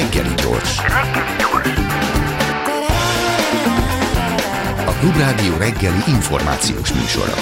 [0.00, 0.78] Reggeli gyors.
[4.86, 7.34] A Klubrádió reggeli információs műsora.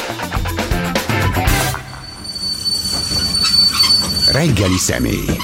[4.32, 5.36] Reggeli személy.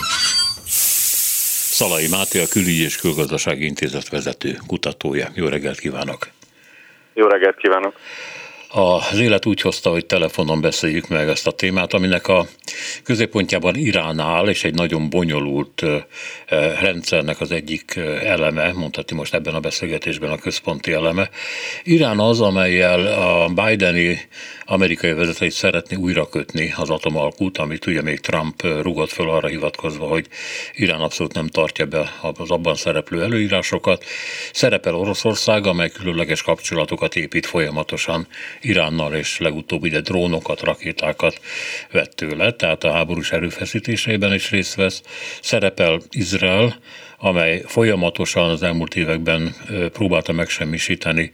[1.70, 5.28] Szalai Máté, a Külügyi és Külgazdasági Intézet vezető kutatója.
[5.34, 6.28] Jó reggelt kívánok!
[7.14, 7.94] Jó reggelt kívánok!
[8.68, 12.46] Az élet úgy hozta, hogy telefonon beszéljük meg ezt a témát, aminek a
[13.02, 15.82] középpontjában Irán áll, és egy nagyon bonyolult
[16.80, 21.30] rendszernek az egyik eleme, mondhatni most ebben a beszélgetésben a központi eleme.
[21.82, 24.18] Irán az, amelyel a Bideni
[24.64, 30.06] amerikai vezetőit szeretné újra kötni az atomalkút, amit ugye még Trump rugott föl arra hivatkozva,
[30.06, 30.26] hogy
[30.74, 34.04] Irán abszolút nem tartja be az abban szereplő előírásokat.
[34.52, 38.26] Szerepel Oroszország, amely különleges kapcsolatokat épít folyamatosan
[38.60, 41.40] Iránnal, és legutóbb ide drónokat, rakétákat
[41.92, 45.02] vett tőle, tehát a háborús erőfeszítéseiben is részt vesz.
[45.40, 46.76] Szerepel Izrael,
[47.18, 49.54] amely folyamatosan az elmúlt években
[49.92, 51.30] próbálta megsemmisíteni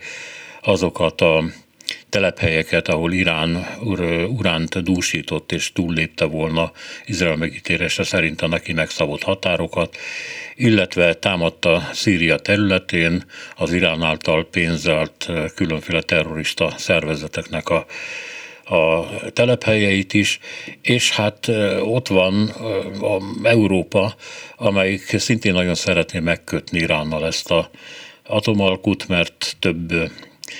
[0.62, 1.44] azokat a
[2.08, 6.72] telephelyeket, ahol Irán ur, uránt dúsított és túllépte volna
[7.06, 9.96] Izrael megítélése szerint a neki megszabott határokat,
[10.54, 13.24] illetve támadta Szíria területén
[13.56, 17.86] az Irán által pénzelt különféle terrorista szervezeteknek a
[18.64, 20.38] a telephelyeit is,
[20.82, 21.48] és hát
[21.80, 22.48] ott van
[23.00, 24.14] a Európa,
[24.56, 27.70] amelyik szintén nagyon szeretné megkötni Iránnal ezt a
[28.26, 29.92] atomalkut, mert több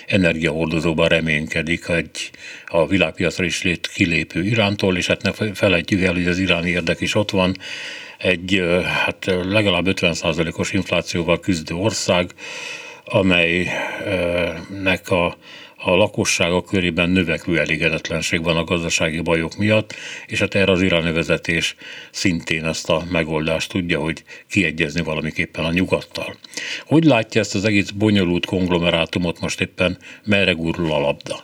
[0.07, 2.31] energiahordozóban reménykedik egy
[2.67, 7.01] a világpiacra is lét kilépő Irántól, és hát ne felejtjük el, hogy az iráni érdek
[7.01, 7.57] is ott van,
[8.19, 8.63] egy
[9.05, 12.31] hát legalább 50%-os inflációval küzdő ország,
[13.05, 13.81] amelynek
[15.11, 15.37] a
[15.85, 19.93] a lakossága körében növekvő elégedetlenség van a gazdasági bajok miatt,
[20.27, 21.13] és hát erre az iráni
[22.11, 26.35] szintén ezt a megoldást tudja, hogy kiegyezni valamiképpen a nyugattal.
[26.87, 31.37] Hogy látja ezt az egész bonyolult konglomerátumot most éppen merre gurul a labda?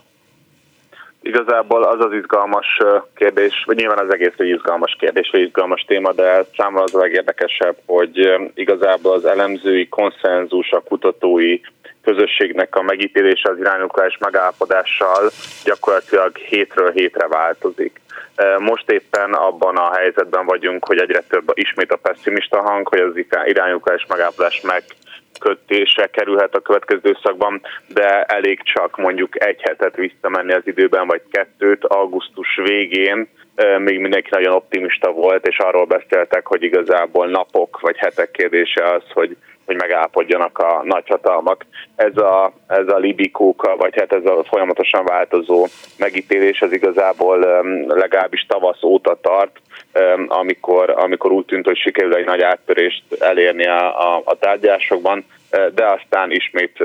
[1.23, 2.67] Igazából az az izgalmas
[3.15, 6.99] kérdés, vagy nyilván az egész egy izgalmas kérdés, vagy izgalmas téma, de számomra az a
[6.99, 11.61] legérdekesebb, hogy igazából az elemzői konszenzus, a kutatói
[12.05, 15.31] közösségnek a megítélése az irányulás megállapodással
[15.65, 18.01] gyakorlatilag hétről hétre változik.
[18.59, 23.25] Most éppen abban a helyzetben vagyunk, hogy egyre több ismét a pessimista hang, hogy az
[23.45, 24.83] irányulás megállapodás meg
[25.41, 31.23] kötése kerülhet a következő időszakban, de elég csak mondjuk egy hetet visszamenni az időben, vagy
[31.31, 33.29] kettőt, augusztus végén
[33.79, 39.03] még mindenki nagyon optimista volt, és arról beszéltek, hogy igazából napok vagy hetek kérdése az,
[39.13, 39.37] hogy
[39.71, 41.67] hogy megállapodjanak a nagyhatalmak.
[41.97, 45.67] Ez a, ez a libikóka, vagy hát ez a folyamatosan változó
[45.99, 47.39] megítélés, az igazából
[47.89, 49.61] legalábbis tavasz óta tart,
[50.27, 55.25] amikor, amikor úgy tűnt, hogy sikerül egy nagy áttörést elérni a, a, a tárgyásokban,
[55.75, 56.79] de aztán ismét,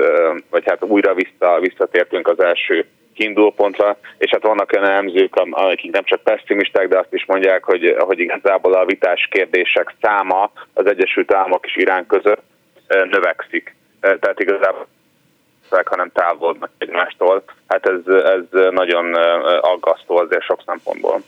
[0.50, 6.04] vagy hát újra vissza, visszatértünk az első kiindulópontra, és hát vannak olyan elemzők, akik nem
[6.04, 11.32] csak pessimisták, de azt is mondják, hogy, hogy igazából a vitás kérdések száma az Egyesült
[11.32, 12.42] Államok és Irán között
[12.88, 13.74] növekszik.
[14.00, 14.86] Tehát igazából
[15.84, 17.44] hanem távolodnak egymástól.
[17.66, 19.14] Hát ez, ez nagyon
[19.60, 21.22] aggasztó azért sok szempontból.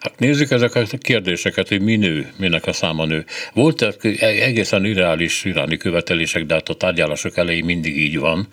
[0.00, 3.24] Hát nézzük ezeket a kérdéseket, hogy mi nő, minek a száma nő.
[3.54, 8.46] Voltak egészen irreális iráni követelések, de hát a tárgyalások elején mindig így van,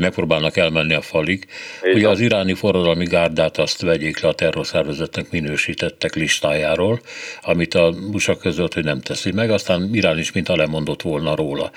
[0.00, 1.46] megpróbálnak elmenni a falig.
[1.86, 7.00] Így Ugye az iráni forradalmi gárdát azt vegyék le a terrorszervezetnek minősítettek listájáról,
[7.42, 11.70] amit a USA között, hogy nem teszi meg, aztán Irán is mint lemondott volna róla.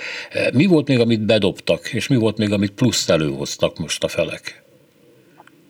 [0.53, 4.64] Mi volt még, amit bedobtak, és mi volt még, amit plusz előhoztak most a felek?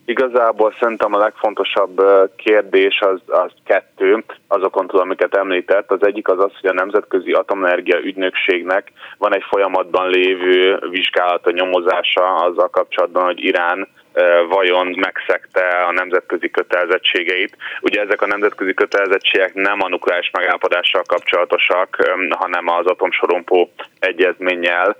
[0.05, 2.01] Igazából szerintem a legfontosabb
[2.35, 5.91] kérdés az, az kettő, azokon túl, amiket említett.
[5.91, 12.35] Az egyik az az, hogy a Nemzetközi Atomenergia Ügynökségnek van egy folyamatban lévő vizsgálata, nyomozása
[12.35, 13.87] azzal kapcsolatban, hogy Irán
[14.49, 17.57] vajon megszegte a nemzetközi kötelezettségeit.
[17.81, 21.97] Ugye ezek a nemzetközi kötelezettségek nem a nukleáris megállapodással kapcsolatosak,
[22.29, 24.95] hanem az atomsorompó egyezménnyel,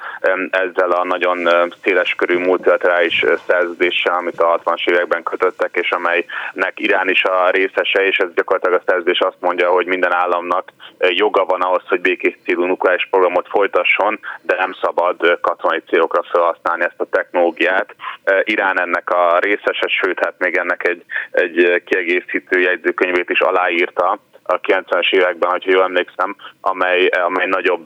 [0.50, 1.50] ezzel a nagyon
[1.84, 8.18] széleskörű multilaterális szerződéssel, amit a 60-as években kötöttek, és amelynek Irán is a részese, és
[8.18, 12.66] ez gyakorlatilag a szerződés azt mondja, hogy minden államnak joga van ahhoz, hogy békés célú
[12.66, 17.96] nukleáris programot folytasson, de nem szabad katonai célokra felhasználni ezt a technológiát.
[18.44, 24.20] Irán ennek ennek a részese, sőt, hát még ennek egy, egy kiegészítő jegyzőkönyvét is aláírta,
[24.48, 27.86] a 90-es években, ha jól emlékszem, amely, amely nagyobb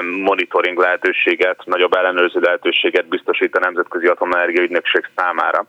[0.00, 5.64] monitoring lehetőséget, nagyobb ellenőrző lehetőséget biztosít a Nemzetközi Atomenergia Ügynökség számára.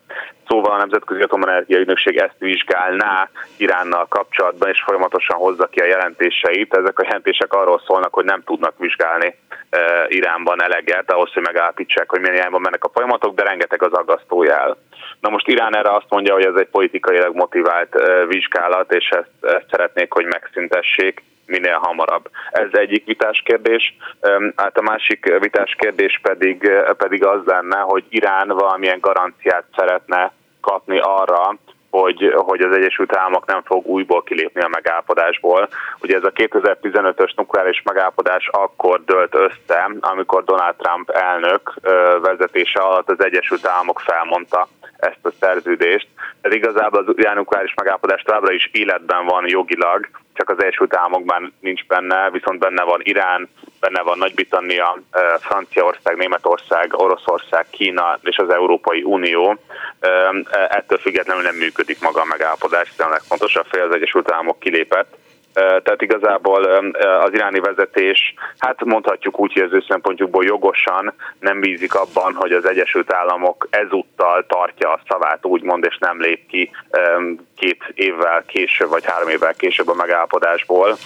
[0.47, 6.73] Szóval a Nemzetközi Atomenergia Ügynökség ezt vizsgálná Iránnal kapcsolatban, és folyamatosan hozza ki a jelentéseit.
[6.73, 9.35] Ezek a jelentések arról szólnak, hogy nem tudnak vizsgálni
[10.07, 14.43] Iránban eleget, ahhoz, hogy megállapítsák, hogy milyen irányban mennek a folyamatok, de rengeteg az aggasztó
[14.43, 14.77] jel.
[15.19, 17.95] Na most Irán erre azt mondja, hogy ez egy politikailag motivált
[18.27, 22.29] vizsgálat, és ezt, ezt szeretnék, hogy megszüntessék minél hamarabb.
[22.51, 23.97] Ez egyik vitás kérdés.
[24.55, 30.31] Hát a másik vitás kérdés pedig, pedig az lenne, hogy Irán valamilyen garanciát szeretne
[30.61, 31.57] kapni arra,
[31.89, 35.69] hogy, hogy az Egyesült Államok nem fog újból kilépni a megállapodásból.
[36.01, 41.73] Ugye ez a 2015-ös nukleáris megállapodás akkor dölt össze, amikor Donald Trump elnök
[42.21, 44.67] vezetése alatt az Egyesült Államok felmondta
[45.03, 46.07] ezt a szerződést.
[46.41, 51.85] Ez igazából az nukleáris megállapodás továbbra is életben van jogilag, csak az Egyesült Államokban nincs
[51.85, 54.99] benne, viszont benne van Irán, benne van Nagy-Britannia,
[55.39, 59.57] Franciaország, Németország, Oroszország, Kína és az Európai Unió.
[60.69, 65.17] Ettől függetlenül nem működik maga a megállapodás, hiszen a legfontosabb fél az Egyesült Államok kilépett
[65.53, 66.63] tehát igazából
[67.23, 72.51] az iráni vezetés, hát mondhatjuk úgy, hogy az ő szempontjukból jogosan nem bízik abban, hogy
[72.51, 76.71] az Egyesült Államok ezúttal tartja a szavát, úgymond, és nem lép ki
[77.55, 80.97] két évvel később, vagy három évvel később a megállapodásból.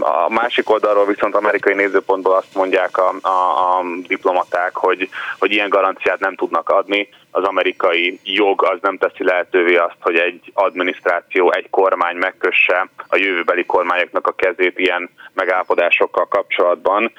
[0.00, 5.68] A másik oldalról viszont amerikai nézőpontból azt mondják a, a, a diplomaták, hogy, hogy ilyen
[5.68, 11.52] garanciát nem tudnak adni, az amerikai jog az nem teszi lehetővé azt, hogy egy adminisztráció,
[11.52, 17.12] egy kormány megkösse a jövőbeli kormányoknak a kezét ilyen megállapodásokkal kapcsolatban.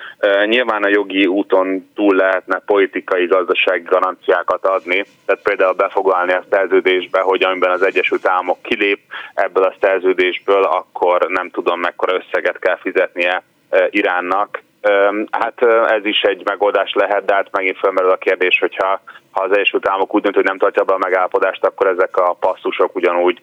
[0.45, 7.19] Nyilván a jogi úton túl lehetne politikai, gazdasági garanciákat adni, tehát például befoglalni a szerződésbe,
[7.19, 8.99] hogy amiben az Egyesült Államok kilép
[9.33, 13.43] ebből a szerződésből, akkor nem tudom mekkora összeget kell fizetnie
[13.89, 14.61] Iránnak,
[15.31, 19.01] Hát ez is egy megoldás lehet, de hát megint felmerül a kérdés, hogyha
[19.31, 22.33] ha az Egyesült Államok úgy dönt, hogy nem tartja be a megállapodást, akkor ezek a
[22.33, 23.41] passzusok ugyanúgy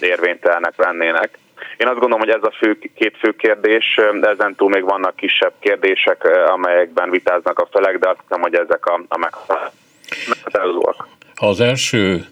[0.00, 1.38] érvénytelenek lennének.
[1.76, 5.52] Én azt gondolom, hogy ez a fő, két fő kérdés, ezen túl még vannak kisebb
[5.58, 10.96] kérdések, amelyekben vitáznak a felek, de azt hiszem, hogy ezek a, a megfelelőek.
[11.36, 12.26] Az első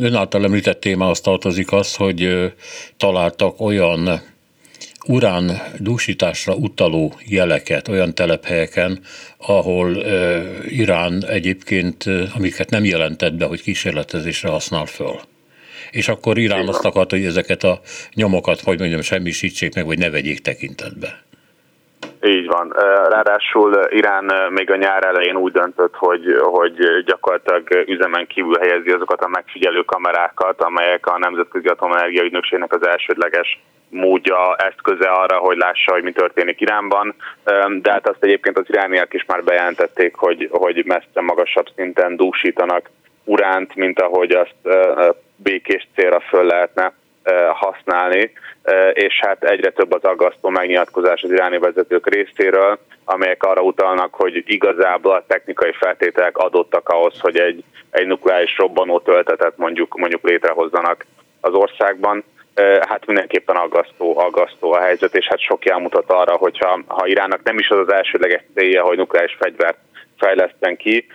[0.00, 2.52] ön által említett téma az tartozik az, hogy
[2.96, 4.20] találtak olyan
[5.06, 9.00] urán dúsításra utaló jeleket olyan telephelyeken,
[9.36, 12.04] ahol uh, Irán egyébként,
[12.36, 15.20] amiket nem jelentett be, hogy kísérletezésre használ föl.
[15.90, 17.80] És akkor Irán azt akart, hogy ezeket a
[18.14, 21.24] nyomokat, hogy mondjam, semmisítsék meg, vagy ne vegyék tekintetbe.
[22.22, 22.74] Így van.
[23.08, 29.20] Ráadásul Irán még a nyár elején úgy döntött, hogy, hogy gyakorlatilag üzemen kívül helyezi azokat
[29.20, 35.92] a megfigyelő kamerákat, amelyek a Nemzetközi Atomenergia Ügynökségnek az elsődleges módja, eszköze arra, hogy lássa,
[35.92, 37.14] hogy mi történik Iránban,
[37.82, 42.90] de hát azt egyébként az irániak is már bejelentették, hogy, hogy messze magasabb szinten dúsítanak
[43.24, 44.54] uránt, mint ahogy azt
[45.36, 46.92] békés célra föl lehetne
[47.52, 48.32] használni,
[48.92, 54.42] és hát egyre több az aggasztó megnyilatkozás az iráni vezetők részéről, amelyek arra utalnak, hogy
[54.46, 61.06] igazából a technikai feltételek adottak ahhoz, hogy egy, egy nukleáris robbanó töltetet mondjuk, mondjuk létrehozzanak
[61.40, 62.24] az országban.
[62.88, 67.58] Hát mindenképpen aggasztó, aggasztó a helyzet, és hát sok mutat arra, hogyha ha Iránnak nem
[67.58, 69.78] is az az elsődleges célja, hogy nukleáris fegyvert
[70.18, 71.06] fejleszten ki,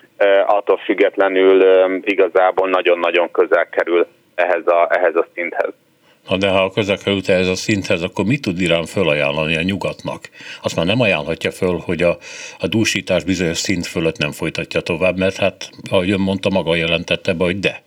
[0.46, 1.64] attól függetlenül
[2.06, 5.74] igazából nagyon-nagyon közel kerül ehhez a, ehhez a szinthez.
[6.28, 10.30] Na de ha közel került ehhez a szinthez, akkor mit tud Irán felajánlani a nyugatnak?
[10.62, 12.18] Azt már nem ajánlhatja föl, hogy a,
[12.60, 17.34] a dúsítás bizonyos szint fölött nem folytatja tovább, mert hát, ahogy ön mondta, maga jelentette
[17.34, 17.82] be, hogy de.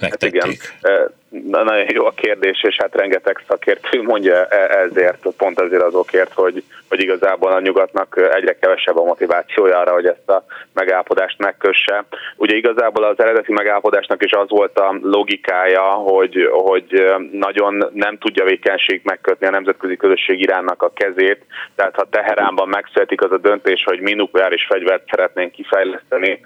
[0.00, 0.42] Megtették.
[0.42, 0.50] Hát
[0.82, 6.32] igen nagyon jó a kérdés, és hát rengeteg szakértő mondja e- ezért, pont ezért azokért,
[6.32, 12.04] hogy, hogy igazából a nyugatnak egyre kevesebb a motivációja arra, hogy ezt a megállapodást megkösse.
[12.36, 18.44] Ugye igazából az eredeti megállapodásnak is az volt a logikája, hogy, hogy nagyon nem tudja
[18.44, 23.84] vékenység megkötni a nemzetközi közösség Iránnak a kezét, tehát ha Teheránban megszületik az a döntés,
[23.84, 26.40] hogy mi nukleáris fegyvert szeretnénk kifejleszteni,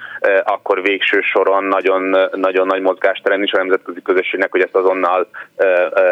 [0.45, 5.29] akkor végső soron nagyon, nagyon nagy mozgásteren is a nemzetközi közösségnek, hogy ezt azonnal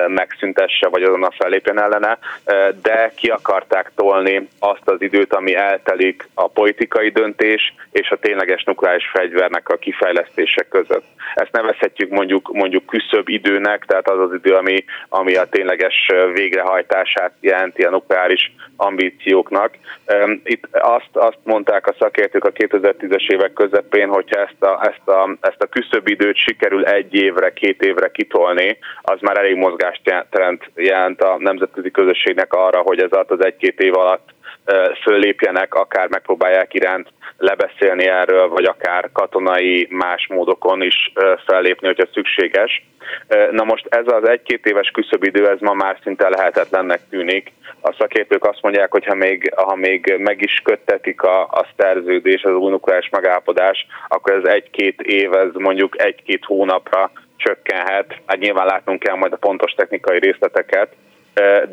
[0.06, 2.18] megszüntesse, vagy azonnal fellépjen ellene,
[2.82, 8.64] de ki akarták tolni azt az időt, ami eltelik a politikai döntés és a tényleges
[8.64, 11.04] nukleáris fegyvernek a kifejlesztése között.
[11.35, 17.32] Ezt nevezhetjük mondjuk, mondjuk küszöbb időnek, tehát az az idő, ami, ami a tényleges végrehajtását
[17.40, 19.75] jelenti a nukleáris ambícióknak.
[20.44, 25.37] Itt azt, azt mondták a szakértők a 2010-es évek közepén, hogyha ezt a, ezt a,
[25.40, 30.00] ezt a küszöbb időt sikerül egy évre, két évre kitolni, kapcsolni, az már elég mozgást
[30.04, 34.34] jelent, jelent a nemzetközi közösségnek arra, hogy ez alatt az egy-két év alatt
[35.02, 37.08] föllépjenek, akár megpróbálják iránt
[37.38, 41.12] lebeszélni erről, vagy akár katonai más módokon is
[41.46, 42.84] fellépni, hogyha szükséges.
[43.50, 47.52] Na most ez az egy-két éves küszöbidő, ez ma már szinte lehetetlennek tűnik.
[47.80, 52.42] A szakértők azt mondják, hogy ha még, ha még meg is köttetik a, a szerződés,
[52.42, 58.21] az új nukleáris megállapodás, akkor ez egy-két év, ez mondjuk egy-két hónapra csökkenhet.
[58.26, 60.88] Hát nyilván látnunk kell majd a pontos technikai részleteket,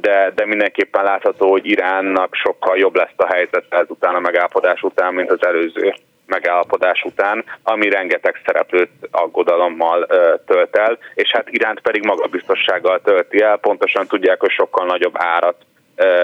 [0.02, 5.14] de, de mindenképpen látható, hogy Iránnak sokkal jobb lesz a helyzet ezután a megállapodás után,
[5.14, 5.94] mint az előző
[6.26, 10.06] megállapodás után, ami rengeteg szereplőt aggodalommal
[10.46, 15.56] tölt el, és hát Iránt pedig magabiztossággal tölti el, pontosan tudják, hogy sokkal nagyobb árat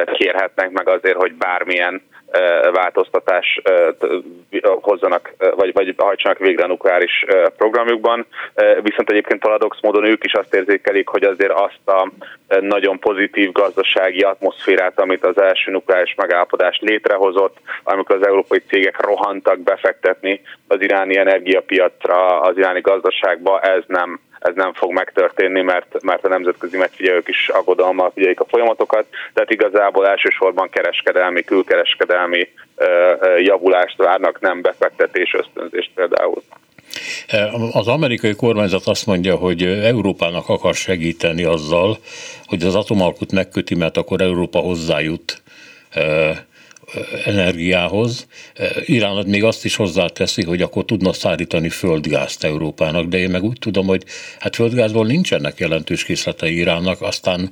[0.05, 2.01] kérhetnek meg azért, hogy bármilyen
[2.73, 3.61] változtatás
[4.81, 7.25] hozzanak, vagy, vagy hajtsanak végre a nukleáris
[7.57, 8.25] programjukban.
[8.81, 12.11] Viszont egyébként paradox módon ők is azt érzékelik, hogy azért azt a
[12.59, 19.59] nagyon pozitív gazdasági atmoszférát, amit az első nukleáris megállapodás létrehozott, amikor az európai cégek rohantak
[19.59, 26.25] befektetni az iráni energiapiacra, az iráni gazdaságba, ez nem ez nem fog megtörténni, mert, mert
[26.25, 32.47] a nemzetközi megfigyelők is aggodalmal figyelik a folyamatokat, tehát igazából elsősorban kereskedelmi, külkereskedelmi
[33.39, 36.43] javulást várnak, nem befektetés ösztönzést például.
[37.71, 41.97] Az amerikai kormányzat azt mondja, hogy Európának akar segíteni azzal,
[42.45, 45.41] hogy az atomalkut megköti, mert akkor Európa hozzájut
[47.25, 48.27] energiához.
[48.85, 53.57] Irán még azt is hozzáteszi, hogy akkor tudna szállítani földgázt Európának, de én meg úgy
[53.59, 54.03] tudom, hogy
[54.39, 57.51] hát földgázból nincsenek jelentős készletei Iránnak, aztán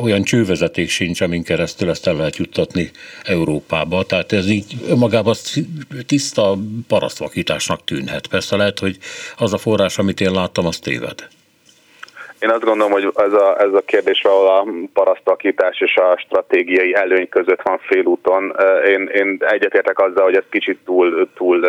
[0.00, 2.90] olyan csővezeték sincs, amin keresztül ezt el lehet juttatni
[3.24, 4.02] Európába.
[4.02, 5.34] Tehát ez így magában
[6.06, 8.26] tiszta parasztvakításnak tűnhet.
[8.26, 8.98] Persze lehet, hogy
[9.36, 11.28] az a forrás, amit én láttam, az téved.
[12.40, 16.94] Én azt gondolom, hogy ez a, ez a kérdés, ahol a parasztalkítás és a stratégiai
[16.94, 18.56] előny között van félúton.
[18.86, 21.66] Én, én egyetértek azzal, hogy ezt kicsit túl, túl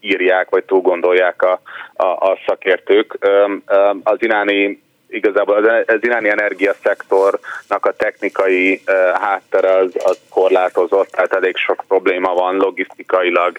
[0.00, 1.60] írják, vagy túl gondolják a,
[1.94, 3.18] a, a szakértők.
[4.02, 11.32] Az iráni igazából az, az iráni energiaszektornak a technikai uh, háttere az, az korlátozott, tehát
[11.32, 13.58] elég sok probléma van logisztikailag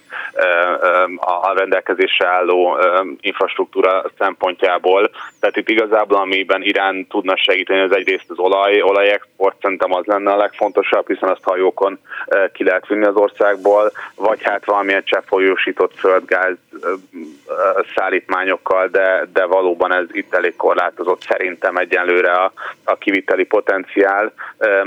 [1.06, 2.78] um, a rendelkezésre álló
[3.22, 5.10] infrastruktúra szempontjából.
[5.40, 10.32] Tehát itt igazából amiben Irán tudna segíteni, az egyrészt az olaj, olajexport, szerintem az lenne
[10.32, 12.00] a legfontosabb, hiszen azt hajókon
[12.54, 16.56] ki lehet vinni az országból, vagy hát valamilyen cseppfolyósított földgáz
[17.96, 22.52] szállítmányokkal, de, de valóban ez itt elég korlátozott szerintem egyenlőre a,
[22.84, 24.34] a kiviteli potenciál,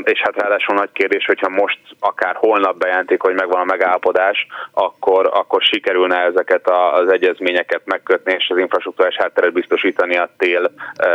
[0.02, 5.30] és hát ráadásul nagy kérdés, hogyha most akár holnap bejelentik, hogy megvan a megállapodás, akkor,
[5.32, 10.70] akkor sikerülne ezeket az egyezményeket megkötni, és az infrastruktúrás hátteret biztosítani a tél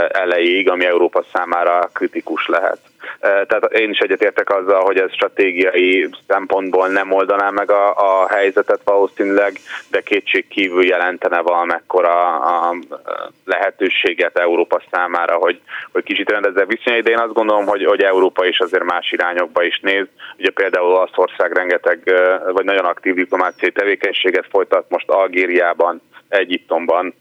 [0.08, 2.80] elejéig, ami Európa számára kritikus lehet.
[3.20, 8.80] Tehát én is egyetértek azzal, hogy ez stratégiai szempontból nem oldaná meg a, a helyzetet
[8.84, 9.60] valószínűleg,
[9.90, 12.76] de kétség kívül jelentene valamekkora a
[13.46, 15.60] lehetőséget Európa számára, hogy,
[15.92, 19.64] hogy kicsit rendezze viszonyai, de én azt gondolom, hogy, hogy Európa is azért más irányokba
[19.64, 20.06] is néz.
[20.38, 22.00] Ugye például Olaszország rengeteg,
[22.52, 27.14] vagy nagyon aktív diplomáciai tevékenységet folytat most Algériában, Egyiptomban,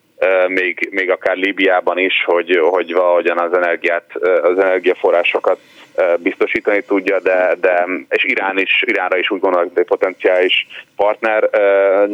[0.48, 4.04] még, még akár Líbiában is, hogy, hogy valahogyan az energiát,
[4.42, 5.58] az energiaforrásokat
[6.18, 11.50] biztosítani tudja, de, de és Irán is, Iránra is úgy gondolok, hogy potenciális partner,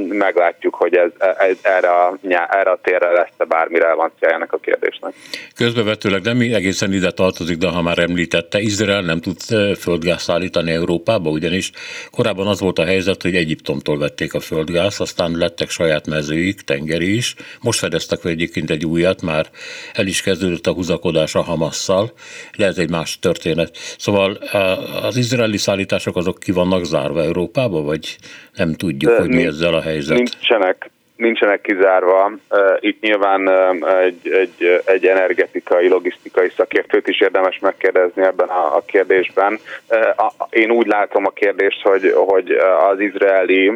[0.08, 2.18] meglátjuk, hogy ez, ez erre, a,
[2.50, 5.14] erre a térre lesz-e bármi relevanciája ennek a kérdésnek.
[5.56, 9.40] Közbevetőleg nem egészen ide tartozik, de ha már említette, Izrael nem tud
[9.78, 11.70] földgáz szállítani Európába, ugyanis
[12.10, 17.14] korábban az volt a helyzet, hogy Egyiptomtól vették a földgáz, aztán lettek saját mezőik, tengeri
[17.14, 17.34] is.
[17.60, 19.46] Most fedeztek fel egyébként egy újat, már
[19.92, 22.12] el is kezdődött a húzakodás a Hamasszal,
[22.56, 24.38] lehet egy más történet Szóval
[25.02, 28.16] az izraeli szállítások azok ki vannak zárva Európába, vagy
[28.54, 30.16] nem tudjuk, hogy mi ezzel a helyzet?
[30.16, 32.32] Nincsenek, nincsenek kizárva.
[32.80, 33.50] Itt nyilván
[34.02, 39.58] egy, egy, egy energetikai, logisztikai szakértőt is érdemes megkérdezni ebben a, a kérdésben.
[40.50, 42.50] Én úgy látom a kérdést, hogy, hogy
[42.90, 43.72] az izraeli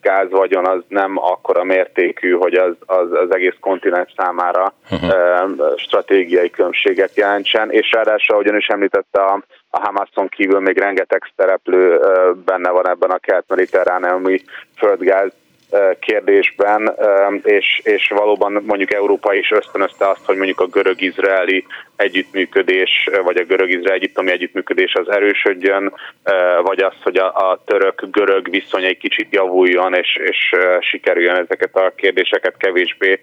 [0.00, 5.76] gázvagyon az nem akkora mértékű, hogy az, az, az egész kontinens számára uh-huh.
[5.76, 12.00] stratégiai különbséget jelentsen, és ráadásul, ahogyan is említette, a, a Hamason kívül még rengeteg szereplő
[12.44, 14.42] benne van ebben a kelet-mediterráneumi
[14.76, 15.32] földgáz
[16.00, 16.96] kérdésben,
[17.42, 21.64] és, és valóban mondjuk Európa is ösztönözte azt, hogy mondjuk a görög-izraeli
[21.96, 25.92] együttműködés, vagy a görög-izraeli egyiptomi együttműködés az erősödjön,
[26.62, 31.92] vagy az, hogy a, a török-görög viszony egy kicsit javuljon, és, és sikerüljön ezeket a
[31.96, 33.20] kérdéseket kevésbé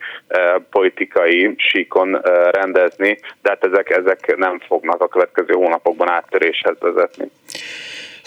[0.69, 7.29] politikai síkon rendezni, de hát ezek, ezek nem fognak a következő hónapokban áttöréshez vezetni.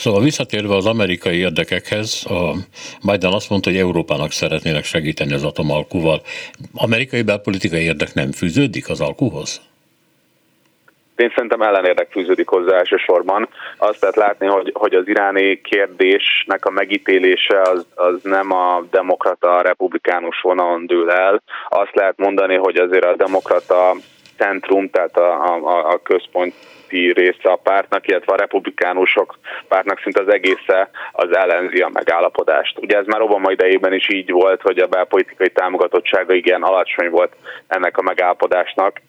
[0.00, 2.52] Szóval visszatérve az amerikai érdekekhez, a
[3.10, 6.20] Biden azt mondta, hogy Európának szeretnének segíteni az atomalkuval.
[6.74, 9.60] Amerikai belpolitikai érdek nem fűződik az alkuhoz?
[11.16, 13.48] Én szerintem ellenérdek fűződik hozzá elsősorban.
[13.78, 19.56] Azt lehet látni, hogy, hogy az iráni kérdésnek a megítélése az, az nem a demokrata,
[19.56, 21.42] a republikánus vonalon dől el.
[21.68, 23.94] Azt lehet mondani, hogy azért a demokrata
[24.36, 26.54] centrum, tehát a, a, a központ
[26.90, 32.78] része a pártnak, illetve a republikánusok pártnak szinte az egésze az ellenzi a megállapodást.
[32.78, 37.32] Ugye ez már Obama idejében is így volt, hogy a belpolitikai támogatottsága igen alacsony volt
[37.66, 39.00] ennek a megállapodásnak,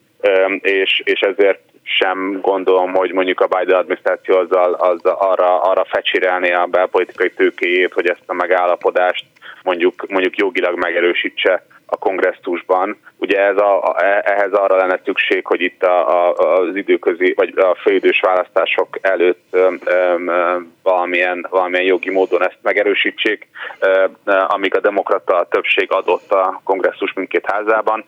[0.62, 6.52] és, és ezért sem gondolom, hogy mondjuk a Biden adminisztráció azzal, azzal arra, arra fecsirelni
[6.54, 9.26] a belpolitikai tőkéjét, hogy ezt a megállapodást
[9.64, 12.98] mondjuk, mondjuk jogilag megerősítse a kongresszusban.
[13.18, 17.76] Ugye ez a, ehhez arra lenne szükség, hogy itt a, a, az időközi, vagy a
[17.82, 19.80] főidős választások előtt um,
[20.16, 23.48] um, valamilyen, valamilyen jogi módon ezt megerősítsék,
[23.82, 24.18] um,
[24.48, 28.04] amíg a demokrata többség adott a kongresszus mindkét házában,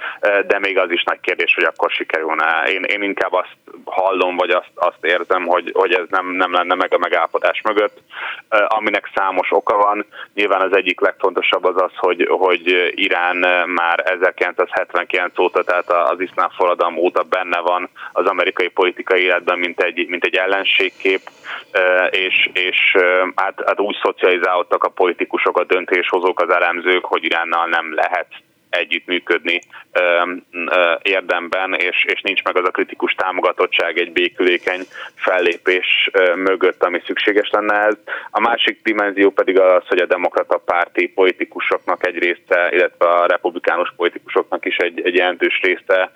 [0.47, 2.63] de még az is nagy kérdés, hogy akkor sikerülne.
[2.71, 6.75] Én, én inkább azt hallom, vagy azt, azt érzem, hogy, hogy ez nem, nem lenne
[6.75, 7.97] meg a megállapodás mögött,
[8.49, 10.05] aminek számos oka van.
[10.33, 16.49] Nyilván az egyik legfontosabb az az, hogy, hogy Irán már 1979 óta, tehát az iszlám
[16.49, 21.21] forradalom óta benne van az amerikai politikai életben, mint egy, mint egy ellenségkép,
[22.09, 22.97] és, és
[23.35, 28.27] hát, hát úgy szocializálódtak a politikusok, a döntéshozók, az elemzők, hogy Iránnal nem lehet
[28.73, 29.61] együttműködni
[31.01, 34.81] érdemben, és, és nincs meg az a kritikus támogatottság egy békülékeny
[35.15, 37.95] fellépés mögött, ami szükséges lenne ez.
[38.31, 43.93] A másik dimenzió pedig az, hogy a demokrata párti politikusoknak egy része, illetve a republikánus
[43.95, 46.11] politikusoknak is egy, egy jelentős része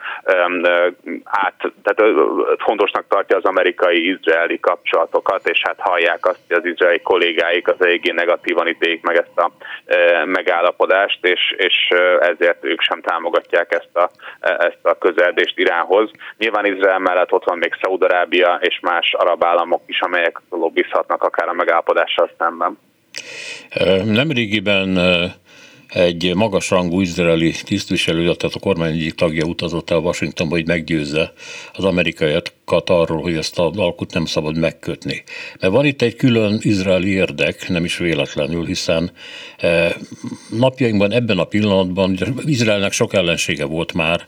[1.24, 2.14] át, tehát
[2.58, 8.12] fontosnak tartja az amerikai-izraeli kapcsolatokat, és hát hallják azt, hogy az izraeli kollégáik az eléggé
[8.12, 9.52] negatívan ítélik meg ezt a
[10.26, 11.88] megállapodást, és, és
[12.20, 16.12] ezért ezért ők sem támogatják ezt a, ezt a közeldést Iránhoz.
[16.38, 21.48] Nyilván Izrael mellett ott van még Szaudarábia és más arab államok is, amelyek lobbizhatnak akár
[21.48, 22.80] a megállapodással szemben.
[24.06, 25.00] Nemrégiben
[25.88, 31.34] egy magasrangú izraeli tisztviselő, tehát a kormány egyik tagja utazott el Washingtonba, hogy meggyőzze
[31.74, 35.24] az amerikaiakat arról, hogy ezt a alkut nem szabad megkötni.
[35.60, 39.12] Mert van itt egy külön izraeli érdek, nem is véletlenül, hiszen
[39.58, 39.94] eh,
[40.50, 44.28] napjainkban ebben a pillanatban Izraelnek sok ellensége volt már,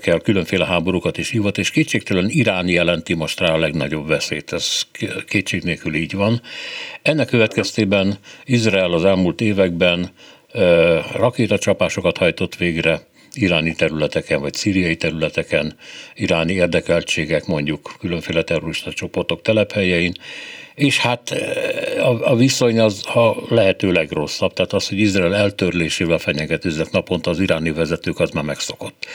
[0.00, 4.82] kell különféle háborúkat is hívott, és kétségtelen Irán jelenti most rá a legnagyobb veszélyt, ez
[5.26, 6.40] kétség nélkül így van.
[7.02, 10.10] Ennek következtében Izrael az elmúlt években
[11.12, 13.00] rakétacsapásokat hajtott végre
[13.32, 15.76] iráni területeken, vagy szíriai területeken,
[16.14, 20.12] iráni érdekeltségek, mondjuk különféle terrorista csoportok telephelyein,
[20.74, 21.34] és hát
[22.22, 27.70] a, viszony az a lehető legrosszabb, tehát az, hogy Izrael eltörlésével fenyegetőznek naponta az iráni
[27.72, 29.06] vezetők, az már megszokott.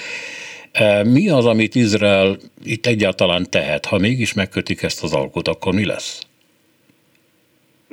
[1.03, 3.85] Mi az, amit Izrael itt egyáltalán tehet?
[3.85, 6.21] Ha mégis megkötik ezt az alkot, akkor mi lesz?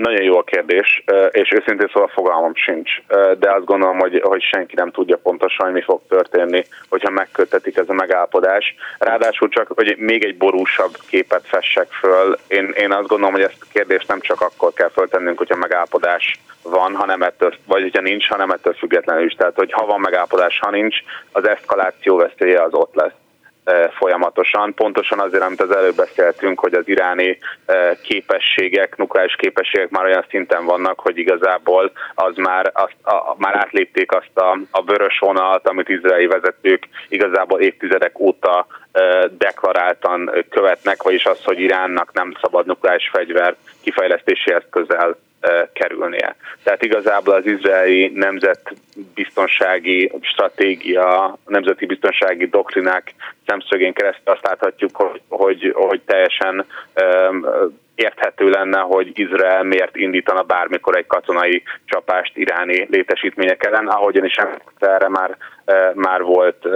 [0.01, 2.91] Nagyon jó a kérdés, és őszintén szóval fogalmam sincs,
[3.39, 7.77] de azt gondolom, hogy, hogy senki nem tudja pontosan, hogy mi fog történni, hogyha megkötetik
[7.77, 8.75] ez a megállapodás.
[8.99, 13.61] Ráadásul csak, hogy még egy borúsabb képet fessek föl, én, én azt gondolom, hogy ezt
[13.61, 18.29] a kérdést nem csak akkor kell föltennünk, hogyha megállapodás van, hanem ettől, vagy hogyha nincs,
[18.29, 19.35] hanem ettől függetlenül is.
[19.35, 20.97] Tehát, hogy ha van megállapodás, ha nincs,
[21.33, 23.13] az eszkaláció veszélye az ott lesz
[23.91, 24.75] folyamatosan.
[24.75, 27.39] Pontosan azért, amit az előbb beszéltünk, hogy az iráni
[28.03, 34.13] képességek, nukleáris képességek már olyan szinten vannak, hogy igazából az már, azt, a, már átlépték
[34.13, 38.67] azt a, a vörös vonalat, amit izraeli vezetők igazából évtizedek óta
[39.39, 45.17] deklaráltan követnek, vagyis az, hogy Iránnak nem szabad nukleáris fegyver kifejlesztéséhez közel
[45.73, 46.37] kerülnie.
[46.63, 53.15] Tehát igazából az izraeli nemzetbiztonsági stratégia, nemzeti biztonsági doktrinák
[53.47, 56.67] szemszögén keresztül azt láthatjuk, hogy, hogy, hogy teljesen
[57.95, 64.37] érthető lenne, hogy Izrael miért indítana bármikor egy katonai csapást iráni létesítmények ellen, ahogyan is
[64.79, 65.37] erre már,
[65.95, 66.69] már volt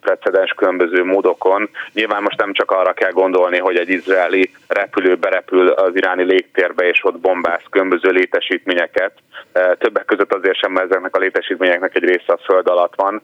[0.00, 1.68] precedens különböző módokon.
[1.92, 6.88] Nyilván most nem csak arra kell gondolni, hogy egy izraeli repülő berepül az iráni légtérbe,
[6.88, 9.12] és ott bombáz különböző létesítményeket,
[9.78, 13.22] többek között azért sem, mert ezeknek a létesítményeknek egy része a föld alatt van,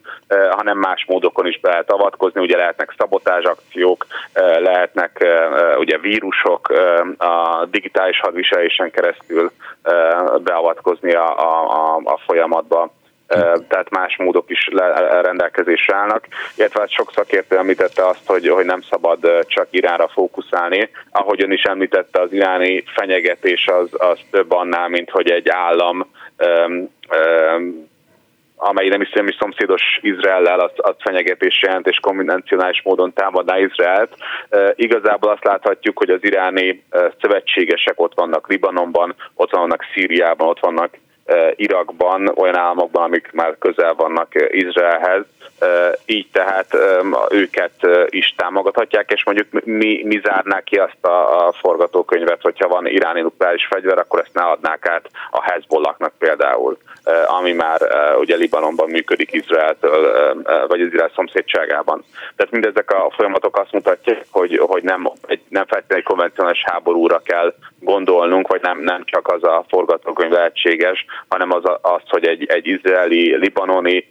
[0.50, 4.06] hanem más módokon is be lehet avatkozni, ugye lehetnek szabotázsakciók,
[4.58, 5.26] lehetnek
[5.78, 6.68] ugye vírusok,
[7.18, 9.50] a digitális hadviselésen keresztül
[10.42, 12.90] beavatkozni a, a, a folyamatba
[13.68, 14.68] tehát más módok is
[15.22, 20.90] rendelkezésre állnak, illetve hát sok szakértő említette azt, hogy, hogy nem szabad csak Iránra fókuszálni.
[21.10, 26.10] Ahogy ön is említette, az iráni fenyegetés az, az több annál, mint hogy egy állam
[26.38, 26.90] um,
[27.56, 27.88] um,
[28.58, 33.58] amely nem is, nem is szomszédos Izraellel, az, az fenyegetés jelent, és konvencionális módon támadná
[33.58, 34.14] Izraelt.
[34.48, 36.84] E, igazából azt láthatjuk, hogy az iráni
[37.20, 40.96] szövetségesek ott vannak Libanonban, ott vannak Szíriában, ott vannak
[41.54, 45.24] Irakban, olyan államokban, amik már közel vannak Izraelhez,
[46.06, 46.76] így tehát
[47.28, 52.86] őket is támogathatják, és mondjuk mi, mi zárnák ki azt a, a forgatókönyvet, hogyha van
[52.86, 56.78] iráni nukleáris fegyver, akkor ezt ne adnák át a Hezbollahnak például,
[57.26, 57.80] ami már
[58.18, 60.34] ugye Libanonban működik Izraeltől,
[60.68, 62.04] vagy Izrael szomszédságában.
[62.36, 67.54] Tehát mindezek a folyamatok azt mutatják, hogy, hogy nem, egy, nem feltétlenül konvencionális háborúra kell
[67.80, 72.66] gondolnunk, vagy nem, nem csak az a forgatókönyv lehetséges, hanem az, az hogy egy, egy
[72.66, 74.08] izraeli-libanoni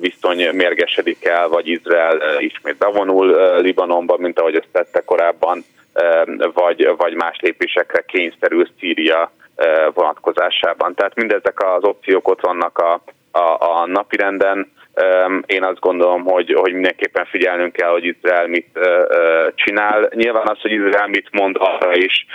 [0.00, 5.64] viszony mérgesedik el, vagy Izrael ismét bevonul Libanonba, mint ahogy ezt tette korábban,
[6.54, 9.32] vagy, vagy más lépésekre kényszerül Szíria
[9.94, 10.94] vonatkozásában.
[10.94, 13.02] Tehát mindezek az opciók ott vannak a,
[13.38, 14.72] a, a napirenden,
[15.46, 18.78] én azt gondolom, hogy, hogy mindenképpen figyelnünk kell, hogy Izrael mit
[19.54, 20.08] csinál.
[20.14, 22.26] Nyilván az, hogy Izrael mit mond arra is,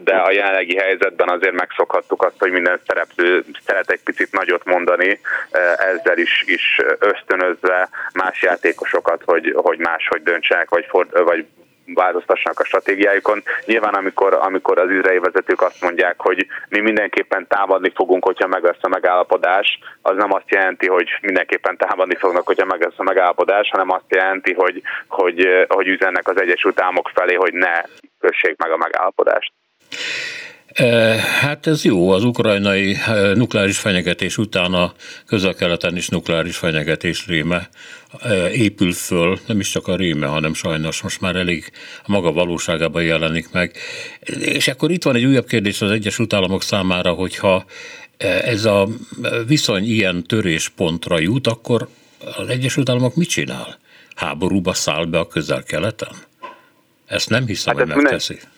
[0.00, 5.20] de a jelenlegi helyzetben azért megszokhattuk azt, hogy minden szereplő szeret egy picit nagyot mondani,
[5.76, 11.46] ezzel is, is ösztönözve más játékosokat, hogy, hogy máshogy döntsenek, vagy, for, vagy
[11.94, 13.42] változtassanak a stratégiájukon.
[13.64, 18.62] Nyilván amikor, amikor az izraeli vezetők azt mondják, hogy mi mindenképpen támadni fogunk, hogyha meg
[18.62, 23.02] lesz a megállapodás, az nem azt jelenti, hogy mindenképpen támadni fognak, hogyha meg lesz a
[23.02, 27.82] megállapodás, hanem azt jelenti, hogy, hogy, hogy üzennek az Egyesült Államok felé, hogy ne
[28.20, 29.52] kössék meg a megállapodást.
[31.40, 32.96] Hát ez jó, az ukrajnai
[33.34, 34.92] nukleáris fenyegetés után a
[35.26, 37.68] közel-keleten is nukleáris fenyegetés réme
[38.52, 41.72] épül föl, nem is csak a réme, hanem sajnos most már elég
[42.04, 43.76] a maga valóságában jelenik meg.
[44.38, 47.64] És akkor itt van egy újabb kérdés az Egyesült Államok számára, hogyha
[48.42, 48.88] ez a
[49.46, 51.88] viszony ilyen töréspontra jut, akkor
[52.36, 53.78] az Egyesült Államok mit csinál?
[54.14, 56.12] Háborúba száll be a közel-keleten?
[57.06, 58.32] Ezt nem hiszem, hát hogy megteszi.
[58.32, 58.56] Minden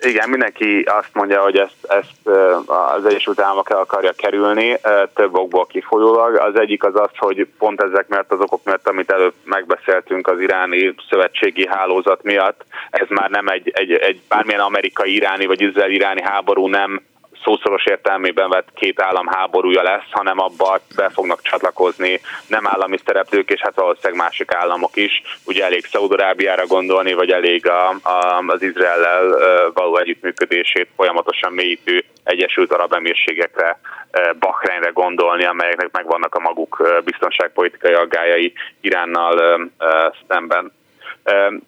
[0.00, 4.78] igen, mindenki azt mondja, hogy ezt, ezt az Egyesült Államok el akarja kerülni,
[5.14, 6.34] több okból kifolyólag.
[6.34, 10.40] Az egyik az az, hogy pont ezek miatt az okok miatt, amit előbb megbeszéltünk az
[10.40, 15.90] iráni szövetségi hálózat miatt, ez már nem egy, egy, egy bármilyen amerikai iráni vagy izrael
[15.90, 17.02] iráni háború nem
[17.44, 23.50] szószoros értelmében vett két állam háborúja lesz, hanem abba be fognak csatlakozni nem állami szereplők,
[23.50, 25.22] és hát valószínűleg másik államok is.
[25.44, 32.72] Ugye elég Szaudarábiára gondolni, vagy elég a, a, az Izraellel való együttműködését folyamatosan mélyítő Egyesült
[32.72, 33.80] Arab Emírségekre,
[34.38, 39.60] Bahreinre gondolni, amelyeknek megvannak a maguk biztonságpolitikai aggájai Iránnal
[40.28, 40.72] szemben.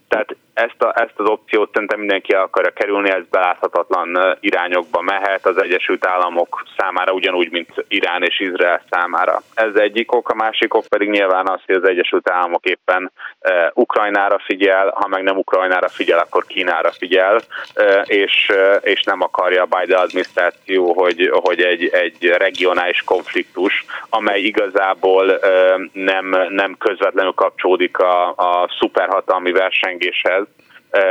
[0.08, 5.46] Tehát ezt, a, ezt az opciót szerintem mindenki el akarja kerülni, ez beláthatatlan irányokba mehet
[5.46, 9.42] az Egyesült Államok számára, ugyanúgy, mint Irán és Izrael számára.
[9.54, 13.70] Ez egyik ok, a másik ok pedig nyilván az, hogy az Egyesült Államok éppen e,
[13.74, 17.40] Ukrajnára figyel, ha meg nem Ukrajnára figyel, akkor Kínára figyel,
[17.74, 23.84] e, és, e, és nem akarja a Biden adminisztráció, hogy, hogy egy, egy regionális konfliktus,
[24.08, 25.48] amely igazából e,
[25.92, 30.46] nem, nem közvetlenül kapcsolódik a, a szuperhatalmi versengéshez,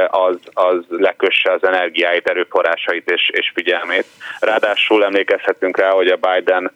[0.08, 4.06] az, az lekösse az energiáit, erőforrásait és, és figyelmét.
[4.39, 6.72] Ráadásul emlékezhetünk rá, hogy a Biden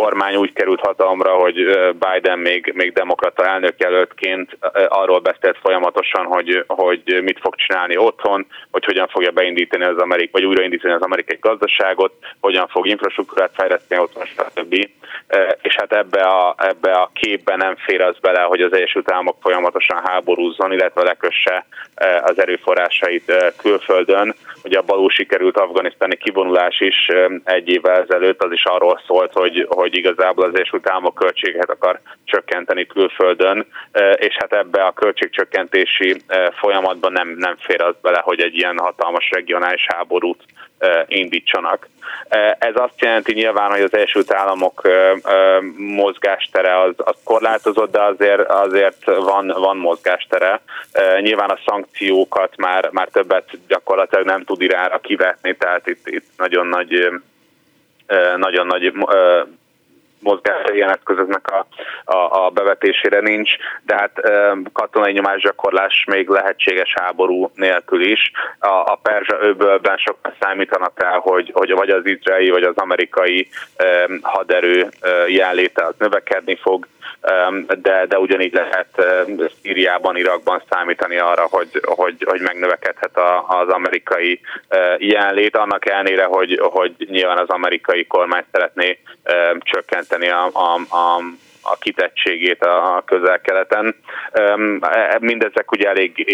[0.00, 1.54] kormány úgy került hatalomra, hogy
[1.98, 8.84] Biden még, még demokrata elnökjelöltként arról beszélt folyamatosan, hogy, hogy mit fog csinálni otthon, hogy
[8.84, 14.24] hogyan fogja beindítani az amerikai, vagy újraindítani az amerikai gazdaságot, hogyan fog infrastruktúrát fejleszteni otthon,
[14.24, 14.88] stb.
[15.62, 19.36] És hát ebbe a, ebbe a képbe nem fér az bele, hogy az Egyesült Államok
[19.40, 21.66] folyamatosan háborúzzon, illetve lekösse
[22.22, 24.34] az erőforrásait külföldön.
[24.64, 27.08] Ugye a balul sikerült afganisztáni kivonulás is
[27.44, 31.70] egy évvel ezelőtt, az is arról szólt, hogy, hogy hogy igazából az Egyesült Államok költséget
[31.70, 37.94] akar csökkenteni külföldön, e, és hát ebbe a költségcsökkentési e, folyamatban nem, nem fér az
[38.02, 40.42] bele, hogy egy ilyen hatalmas regionális háborút
[40.78, 41.88] e, indítsanak.
[42.58, 44.88] Ez azt jelenti nyilván, hogy az Egyesült Államok
[45.76, 50.60] mozgástere az, az korlátozott, de azért, azért van, van mozgástere.
[51.20, 56.66] Nyilván a szankciókat már, már többet gyakorlatilag nem tud irára kivetni, tehát itt, itt nagyon
[56.66, 57.10] nagy
[58.36, 58.92] nagyon nagy
[60.20, 61.66] mozgása ilyen eszközöknek a,
[62.04, 63.50] a, a bevetésére nincs,
[63.82, 64.20] de hát
[64.72, 68.30] katonai nyomásgyakorlás még lehetséges háború nélkül is.
[68.58, 73.48] A, a Perzsa öbölben sokkal számítanak el, hogy, hogy vagy az izraeli, vagy az amerikai
[74.22, 74.88] haderő
[75.28, 76.86] jelenléte az növekedni fog,
[77.82, 79.06] de, de ugyanígy lehet
[79.62, 84.40] Szíriában, Irakban számítani arra, hogy, hogy, hogy megnövekedhet az amerikai
[84.98, 88.98] jelenlét, annak ellenére, hogy, hogy nyilván az amerikai kormány szeretné
[89.58, 91.22] csökkenteni a, a, a
[91.70, 93.96] a kitettségét a közel-keleten.
[94.32, 96.26] E, mindezek ugye elég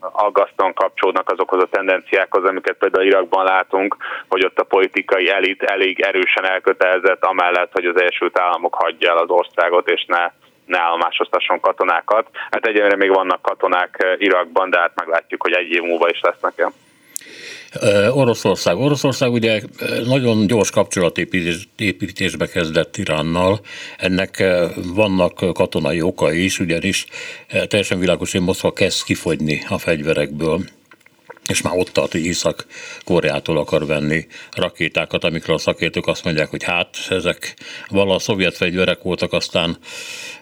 [0.00, 3.96] aggasztóan kapcsolódnak azokhoz a tendenciákhoz, amiket például Irakban látunk,
[4.28, 9.18] hogy ott a politikai elit elég erősen elkötelezett, amellett, hogy az Egyesült Államok hagyja el
[9.18, 10.30] az országot, és ne
[10.68, 12.28] ne állomásoztasson katonákat.
[12.50, 16.70] Hát egyelőre még vannak katonák Irakban, de hát meglátjuk, hogy egy év múlva is lesznek-e.
[18.10, 18.76] Oroszország.
[18.76, 19.60] Oroszország ugye
[20.04, 23.60] nagyon gyors kapcsolatépítésbe kezdett Iránnal.
[23.96, 24.44] Ennek
[24.94, 27.06] vannak katonai okai is, ugyanis
[27.68, 30.64] teljesen világos, hogy Moszkva kezd kifogyni a fegyverekből
[31.48, 36.62] és már ott tart, hogy Észak-Koreától akar venni rakétákat, amikről a szakértők azt mondják, hogy
[36.62, 37.56] hát ezek
[37.88, 39.78] vala szovjet fegyverek voltak, aztán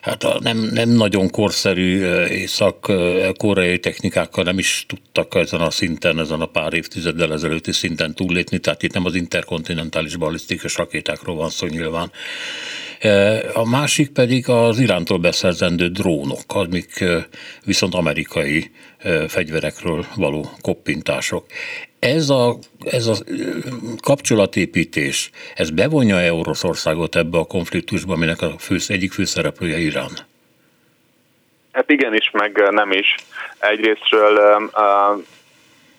[0.01, 6.47] hát nem, nem nagyon korszerű észak-koreai technikákkal nem is tudtak ezen a szinten, ezen a
[6.47, 12.13] pár évtizeddel ezelőtti szinten túllépni, tehát itt nem az interkontinentális balisztikus rakétákról van szó nyilván.
[13.55, 17.05] A másik pedig az Irántól beszerzendő drónok, amik
[17.65, 18.71] viszont amerikai
[19.29, 21.47] fegyverekről való koppintások.
[21.99, 23.15] Ez a, ez a
[24.03, 30.11] kapcsolatépítés, ez bevonja-e Oroszországot ebbe a konfliktusba, aminek a fő, egyik főszereplője Irán?
[31.73, 33.15] Hát igenis, meg nem is.
[33.59, 34.71] Egyrésztről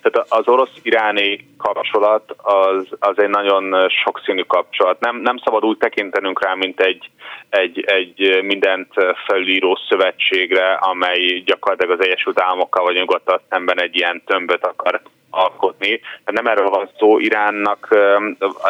[0.10, 5.00] tehát az orosz-iráni kapcsolat az, az egy nagyon sokszínű kapcsolat.
[5.00, 7.10] Nem, nem szabad úgy tekintenünk rá, mint egy,
[7.50, 8.94] egy, egy mindent
[9.26, 16.02] felíró szövetségre, amely gyakorlatilag az Egyesült Államokkal vagy nyugodtan szemben egy ilyen tömböt akar alkotni.
[16.26, 17.96] Nem erről van szó, Iránnak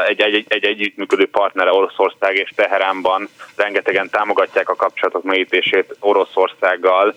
[0.07, 7.15] egy, egy, egy együttműködő partnere Oroszország és Teheránban rengetegen támogatják a kapcsolatok mélyítését Oroszországgal,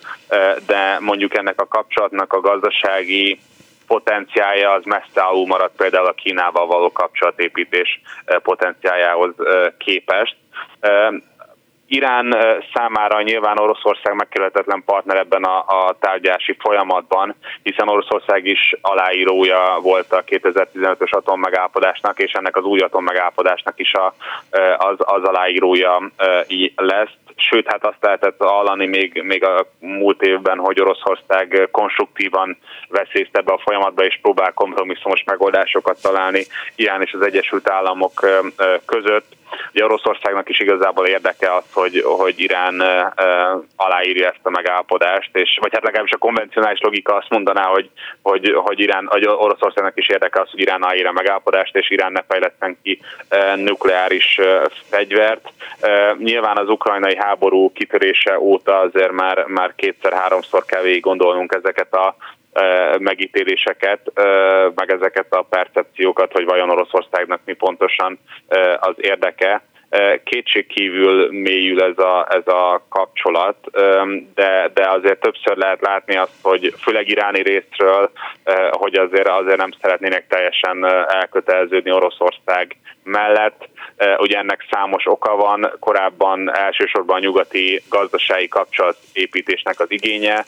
[0.66, 3.38] de mondjuk ennek a kapcsolatnak a gazdasági
[3.94, 10.36] potenciája az messze alul maradt például a Kínával való kapcsolatépítés eh, potenciájához eh, képest.
[11.92, 12.36] Irán
[12.74, 20.12] számára nyilván Oroszország megkerülhetetlen partner ebben a, a tárgyási folyamatban, hiszen Oroszország is aláírója volt
[20.12, 24.14] a 2015-ös atommegállapodásnak, és ennek az új atommegállapodásnak is a,
[24.76, 26.10] az, az aláírója
[26.76, 33.10] lesz sőt, hát azt lehetett hallani még, még a múlt évben, hogy Oroszország konstruktívan vesz
[33.12, 38.12] részt ebbe a folyamatba, és próbál kompromisszumos megoldásokat találni Irán és az Egyesült Államok
[38.86, 39.38] között.
[39.72, 42.80] Ugye Oroszországnak is igazából érdeke az, hogy, hogy Irán
[43.76, 47.90] aláírja ezt a megállapodást, és vagy hát legalábbis a konvencionális logika azt mondaná, hogy,
[48.22, 52.12] hogy, hogy, Irán, hogy Oroszországnak is érdeke az, hogy Irán aláírja a megállapodást, és Irán
[52.12, 53.00] ne fejleszten ki
[53.54, 54.38] nukleáris
[54.90, 55.52] fegyvert.
[56.18, 62.16] Nyilván az ukrajnai háború kitörése óta azért már, már kétszer-háromszor kell végig gondolnunk ezeket a
[62.98, 64.12] megítéléseket,
[64.74, 68.18] meg ezeket a percepciókat, hogy vajon Oroszországnak mi pontosan
[68.80, 69.62] az érdeke.
[70.24, 73.56] Kétség kívül mélyül ez a, ez a kapcsolat,
[74.34, 78.10] de, de azért többször lehet látni azt, hogy főleg iráni részről,
[78.70, 83.59] hogy azért, azért nem szeretnének teljesen elköteleződni Oroszország mellett.
[84.30, 90.44] Ugye ennek számos oka van, korábban elsősorban a nyugati gazdasági kapcsolatépítésnek az igénye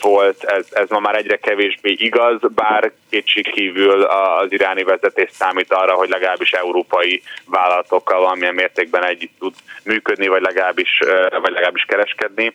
[0.00, 5.72] volt, ez, ez ma már egyre kevésbé igaz, bár kétség kívül az iráni vezetés számít
[5.72, 10.98] arra, hogy legalábbis európai vállalatokkal valamilyen mértékben együtt tud működni, vagy legalábbis,
[11.30, 12.52] vagy legalábbis kereskedni.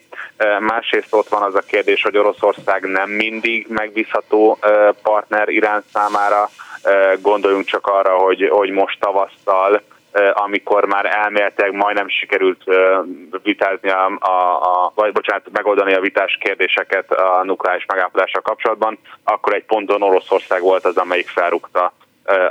[0.60, 4.60] Másrészt ott van az a kérdés, hogy Oroszország nem mindig megbízható
[5.04, 6.50] partner Irán számára,
[7.22, 9.82] Gondoljunk csak arra, hogy, hogy most tavasszal
[10.34, 12.63] amikor már elméletileg majdnem sikerült
[13.43, 19.54] vitázni a, a, a, vagy bocsánat, megoldani a vitás kérdéseket a nukleáris megállapodással kapcsolatban, akkor
[19.54, 21.93] egy ponton Oroszország volt az, amelyik felrúgta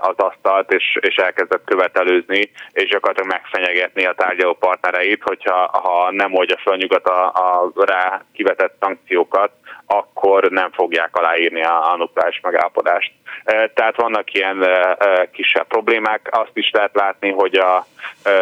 [0.01, 6.35] az asztalt, és, és elkezdett követelőzni, és gyakorlatilag megfenyegetni a tárgyaló partnereit, hogyha ha nem
[6.35, 9.51] oldja fel nyugat a, a rá kivetett szankciókat,
[9.87, 13.13] akkor nem fogják aláírni a, a nukleáris megállapodást.
[13.45, 14.67] Tehát vannak ilyen
[15.33, 16.29] kisebb problémák.
[16.31, 17.87] Azt is lehet látni, hogy a,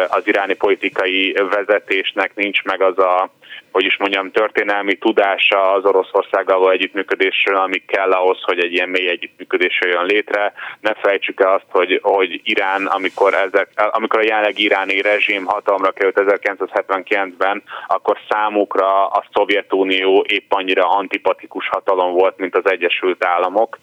[0.07, 3.29] az iráni politikai vezetésnek nincs meg az a
[3.71, 8.89] hogy is mondjam, történelmi tudása az Oroszországgal való együttműködésről, ami kell ahhoz, hogy egy ilyen
[8.89, 10.53] mély együttműködés jön létre.
[10.79, 15.91] Ne felejtsük el azt, hogy, hogy Irán, amikor, ezek, amikor a jelenleg iráni rezsim hatalomra
[15.91, 23.79] került 1979-ben, akkor számukra a Szovjetunió épp annyira antipatikus hatalom volt, mint az Egyesült Államok,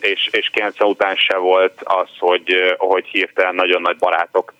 [0.00, 4.52] és, és 90 után se volt az, hogy, hogy hirtelen nagyon nagy barátok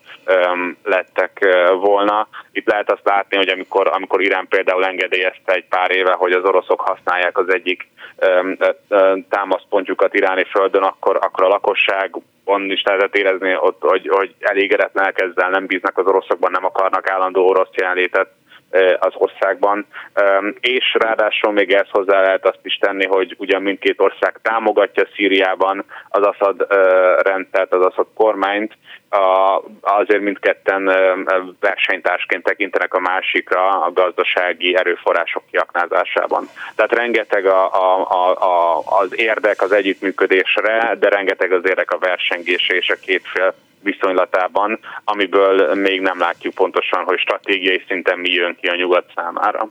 [0.83, 1.47] lettek
[1.79, 2.27] volna.
[2.51, 6.43] Itt lehet azt látni, hogy amikor, amikor Irán például engedélyezte egy pár éve, hogy az
[6.43, 7.87] oroszok használják az egyik
[9.29, 15.21] támaszpontjukat iráni földön, akkor, akkor a lakosság on is lehetett érezni ott, hogy, hogy elégedetlenek
[15.21, 18.29] ezzel, nem bíznak az oroszokban, nem akarnak állandó orosz jelenlétet
[18.99, 19.85] az országban,
[20.59, 25.85] és ráadásul még ezt hozzá lehet azt is tenni, hogy ugyan mindkét ország támogatja Szíriában
[26.09, 26.67] az Assad
[27.21, 28.77] rendszert, az Assad kormányt,
[29.81, 30.91] azért mindketten
[31.59, 36.49] versenytársként tekintenek a másikra a gazdasági erőforrások kiaknázásában.
[36.75, 42.75] Tehát rengeteg a, a, a, az érdek az együttműködésre, de rengeteg az érdek a versengésre
[42.75, 48.57] és a két fél viszonylatában, amiből még nem látjuk pontosan, hogy stratégiai szinten mi jön
[48.61, 49.69] ki a nyugat számára.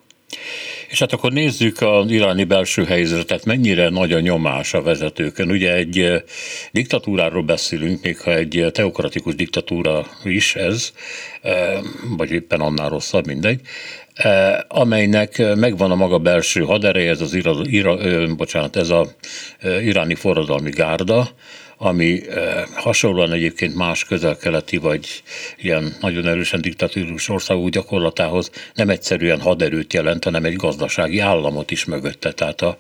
[0.89, 5.51] És hát akkor nézzük az iráni belső helyzetet, mennyire nagy a nyomás a vezetőkön.
[5.51, 6.23] Ugye egy eh,
[6.73, 10.93] diktatúráról beszélünk, még ha egy eh, teokratikus diktatúra is ez,
[11.43, 11.79] eh,
[12.17, 13.61] vagy éppen annál rosszabb, mindegy,
[14.69, 17.97] amelynek megvan a maga belső hadereje, ez az ira, ira,
[18.35, 19.07] bocsánat, ez a
[19.63, 21.29] iráni forradalmi gárda,
[21.79, 25.23] ami eh, hasonlóan egyébként más közel-keleti vagy
[25.57, 31.85] ilyen nagyon erősen diktatúrus országok gyakorlatához nem egyszerűen haderőt jelent, hanem egy gazdasági államot is
[31.85, 32.33] mögötte.
[32.33, 32.77] Tehát a,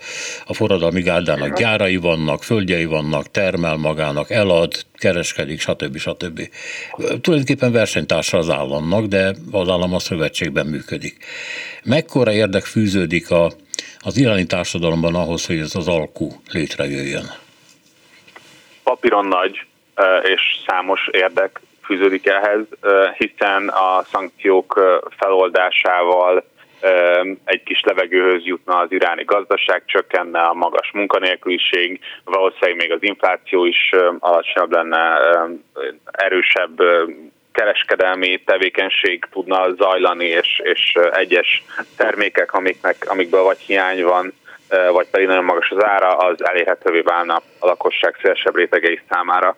[0.46, 5.98] a forradalmi gárdának gyárai vannak, földjei vannak, termel magának, elad, kereskedik, stb.
[5.98, 6.48] stb.
[6.96, 11.16] Tulajdonképpen versenytársa az államnak, de az állam a szövetségben működik.
[11.84, 13.52] Mekkora érdek fűződik a,
[13.98, 17.44] az iráni társadalomban ahhoz, hogy ez az alkú létrejöjjön?
[18.88, 19.66] Papíron nagy
[20.22, 22.64] és számos érdek fűződik ehhez,
[23.18, 24.80] hiszen a szankciók
[25.16, 26.44] feloldásával
[27.44, 33.64] egy kis levegőhöz jutna az iráni gazdaság, csökkenne a magas munkanélküliség, valószínűleg még az infláció
[33.64, 35.18] is alacsonyabb lenne,
[36.04, 36.82] erősebb
[37.52, 41.64] kereskedelmi tevékenység tudna zajlani, és, és egyes
[41.96, 44.32] termékek, amiknek, amikből vagy hiány van,
[44.68, 49.56] vagy pedig nagyon magas az ára, az elérhetővé válna a lakosság szélesebb rétegei számára.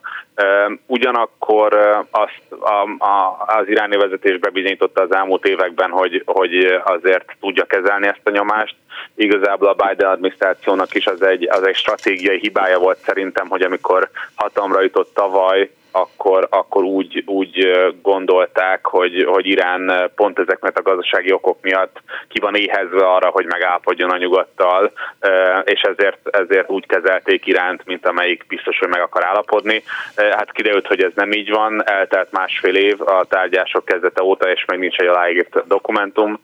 [0.87, 1.75] Ugyanakkor
[2.11, 8.07] azt a, a, az iráni vezetés bebizonyította az elmúlt években, hogy, hogy azért tudja kezelni
[8.07, 8.75] ezt a nyomást.
[9.14, 14.09] Igazából a Biden adminisztrációnak is az egy, az egy stratégiai hibája volt szerintem, hogy amikor
[14.35, 17.71] hatalomra jutott tavaly, akkor, akkor úgy, úgy
[18.03, 21.97] gondolták, hogy, hogy Irán pont ezek mert a gazdasági okok miatt
[22.29, 24.93] ki van éhezve arra, hogy megállapodjon a nyugattal,
[25.65, 29.83] és ezért, ezért úgy kezelték Iránt, mint amelyik biztos, hogy meg akar állapodni.
[30.17, 34.65] Hát kiderült, hogy ez nem így van, eltelt másfél év a tárgyások kezdete óta, és
[34.65, 36.41] még nincs egy aláírt dokumentum.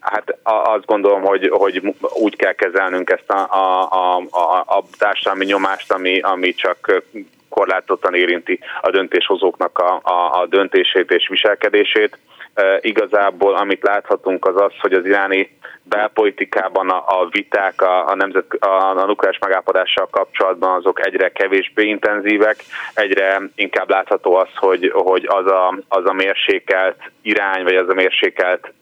[0.00, 3.46] Hát azt gondolom, hogy, hogy úgy kell kezelnünk ezt a,
[3.90, 7.02] a, a, a társadalmi nyomást, ami, ami csak
[7.54, 12.18] korlátottan érinti a döntéshozóknak a, a, a döntését és viselkedését.
[12.54, 18.14] E, igazából amit láthatunk az az, hogy az iráni belpolitikában a, a viták a, a,
[18.14, 22.56] nemzet, a, a nukleáris megállapodással kapcsolatban azok egyre kevésbé intenzívek,
[22.94, 27.94] egyre inkább látható az, hogy, hogy az, a, az a mérsékelt irány, vagy az a
[27.94, 28.72] mérsékelt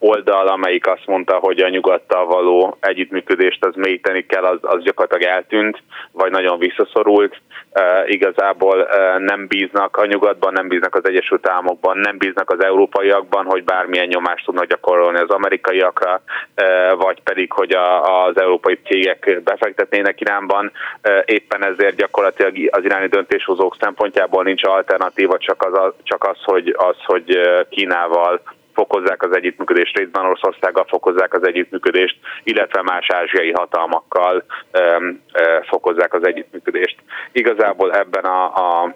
[0.00, 5.34] oldal, amelyik azt mondta, hogy a nyugattal való együttműködést az mélyíteni kell, az, az gyakorlatilag
[5.34, 5.82] eltűnt,
[6.12, 7.40] vagy nagyon visszaszorult.
[7.72, 12.64] E, igazából e, nem bíznak a nyugatban, nem bíznak az Egyesült Államokban, nem bíznak az
[12.64, 16.22] európaiakban, hogy bármilyen nyomást tudnak gyakorolni az amerikaiakra,
[16.54, 20.72] e, vagy pedig, hogy a, az európai cégek befektetnének Iránban.
[21.00, 26.74] E, éppen ezért gyakorlatilag az iráni döntéshozók szempontjából nincs alternatíva, csak az, csak az hogy,
[26.78, 28.40] az, hogy Kínával
[28.74, 36.14] fokozzák az együttműködést, részben Oroszországgal fokozzák az együttműködést, illetve más ázsiai hatalmakkal um, uh, fokozzák
[36.14, 36.96] az együttműködést.
[37.32, 38.94] Igazából ebben a, a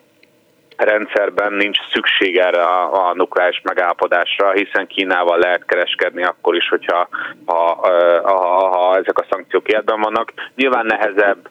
[0.76, 7.08] rendszerben nincs szükség erre a, a nukleáris megállapodásra, hiszen Kínával lehet kereskedni akkor is, hogyha
[7.46, 7.74] ha,
[8.22, 10.32] ha, ha ezek a szankciók életben vannak.
[10.54, 11.48] Nyilván nehezebb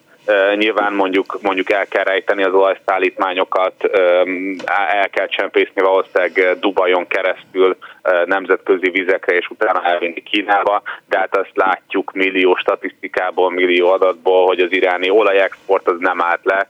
[0.56, 3.74] Nyilván mondjuk, mondjuk el kell rejteni az olajszállítmányokat,
[4.88, 7.76] el kell csempészni valószínűleg Dubajon keresztül
[8.24, 14.60] nemzetközi vizekre, és utána elvinni Kínába, de hát azt látjuk millió statisztikából, millió adatból, hogy
[14.60, 16.66] az iráni olajexport az nem állt le,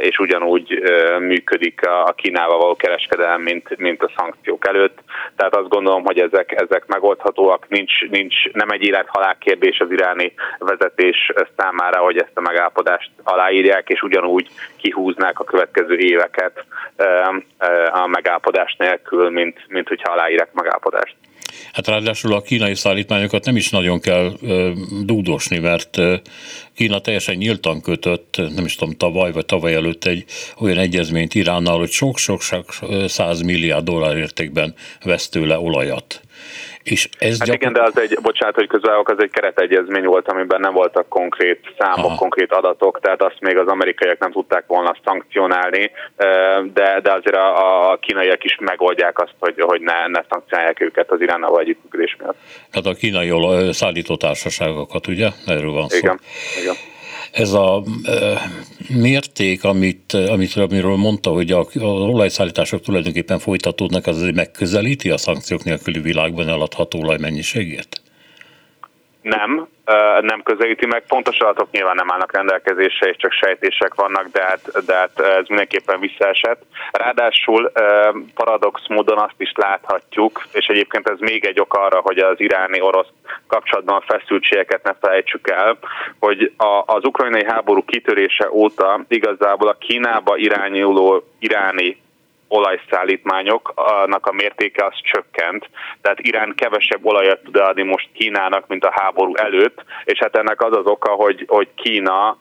[0.00, 0.82] és ugyanúgy
[1.18, 4.98] működik a Kínával való kereskedelem, mint, mint a szankciók előtt.
[5.36, 10.32] Tehát azt gondolom, hogy ezek, ezek megoldhatóak, nincs, nincs nem egy élet-halál kérdés az iráni
[10.58, 16.64] vezetés számára, hogy ezt a megállapodást aláírják, és ugyanúgy kihúznák a következő éveket
[17.92, 21.16] a megállapodás nélkül, mint, mint hogyha aláírják megállapodást.
[21.72, 24.70] Hát ráadásul a kínai szállítmányokat nem is nagyon kell ö,
[25.04, 25.98] dúdosni, mert
[26.74, 30.24] Kína teljesen nyíltan kötött, nem is tudom, tavaly vagy tavaly előtt egy
[30.60, 32.40] olyan egyezményt Iránnal, hogy sok-sok
[33.06, 34.74] száz milliárd dollár értékben
[35.04, 36.20] vesz tőle olajat.
[36.90, 37.60] És ez hát gyakor...
[37.60, 41.60] igen, de az egy, bocsánat, hogy közben az egy keretegyezmény volt, amiben nem voltak konkrét
[41.78, 42.16] számok, Aha.
[42.16, 45.90] konkrét adatok, tehát azt még az amerikaiak nem tudták volna szankcionálni,
[46.74, 51.10] de, de azért a, a kínaiak is megoldják azt, hogy, hogy ne, ne szankcionálják őket
[51.10, 52.36] az Iránnal együttműködés miatt.
[52.72, 55.28] Hát a kínai szállítótársaságokat, ugye?
[55.46, 55.96] Erről van szó.
[55.96, 56.20] Igen,
[56.60, 56.74] igen
[57.32, 57.84] ez a
[58.88, 65.64] mérték, amit, amit amiről mondta, hogy a, az olajszállítások tulajdonképpen folytatódnak, az megközelíti a szankciók
[65.64, 68.00] nélküli világban eladható olaj mennyiségét?
[69.28, 69.68] Nem,
[70.20, 71.06] nem közelíti meg.
[71.06, 75.46] Pontos adatok nyilván nem állnak rendelkezésre, és csak sejtések vannak, de hát, de hát ez
[75.46, 76.62] mindenképpen visszaesett.
[76.92, 77.72] Ráadásul
[78.34, 83.08] paradox módon azt is láthatjuk, és egyébként ez még egy ok arra, hogy az iráni-orosz
[83.46, 85.78] kapcsolatban a feszültségeket ne felejtsük el,
[86.18, 92.04] hogy a, az ukrajnai háború kitörése óta igazából a Kínába irányuló iráni
[92.48, 95.68] olajszállítmányoknak a mértéke az csökkent,
[96.00, 100.62] tehát Irán kevesebb olajat tud adni most Kínának, mint a háború előtt, és hát ennek
[100.62, 102.38] az az oka, hogy, hogy Kína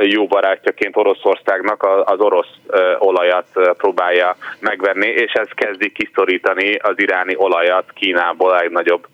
[0.00, 2.54] jó barátjaként Oroszországnak az orosz
[2.98, 3.46] olajat
[3.76, 9.06] próbálja megvenni, és ez kezdi kiszorítani az iráni olajat Kínából a legnagyobb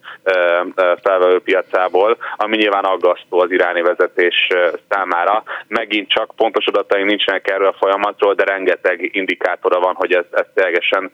[1.02, 4.48] felvevő piacából, ami nyilván aggasztó az iráni vezetés
[4.88, 5.42] számára.
[5.68, 10.46] Megint csak pontos adataink nincsenek erről a folyamatról, de rengeteg indikátora van, hogy ez, ez
[10.54, 11.10] ténylegesen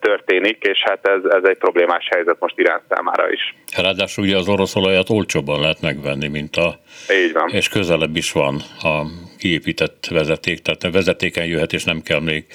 [0.00, 3.54] történik, és hát ez, ez egy problémás helyzet most Irán számára is.
[3.76, 6.78] Ráadásul ugye az orosz olajat olcsóbban lehet megvenni, mint a...
[7.24, 7.48] Így van.
[7.48, 9.02] És közelebb is van a
[9.38, 12.46] kiépített vezeték, tehát a vezetéken jöhet, és nem kell még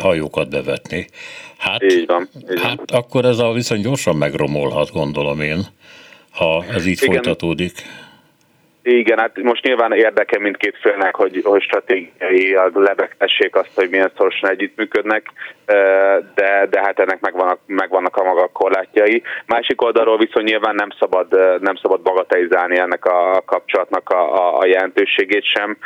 [0.00, 1.06] hajókat bevetni.
[1.58, 3.00] Hát, így van, így hát van.
[3.00, 5.60] akkor ez a viszony gyorsan megromolhat, gondolom én,
[6.30, 7.14] ha ez így Igen.
[7.14, 7.72] folytatódik.
[8.82, 14.50] Igen, hát most nyilván érdeke mindkét félnek, hogy, hogy stratégiai lebegtessék azt, hogy milyen szorosan
[14.50, 15.26] együttműködnek,
[16.34, 19.22] de, de hát ennek megvannak, megvannak a maga korlátjai.
[19.46, 25.44] Másik oldalról viszont nyilván nem szabad, nem szabad bagatelizálni ennek a kapcsolatnak a, a jelentőségét
[25.44, 25.76] sem.